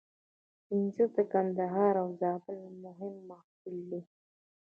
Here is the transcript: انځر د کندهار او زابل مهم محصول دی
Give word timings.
انځر 0.73 1.09
د 1.17 1.19
کندهار 1.33 1.93
او 2.03 2.07
زابل 2.21 2.59
مهم 2.83 3.13
محصول 3.29 3.77
دی 3.89 4.01